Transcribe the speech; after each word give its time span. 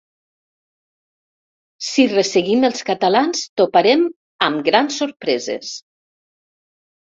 Si 1.89 2.05
resseguim 2.15 2.67
els 2.71 2.83
catalans, 2.89 3.45
toparem 3.63 4.03
amb 4.49 4.67
grans 4.73 5.01
sorpreses. 5.05 5.79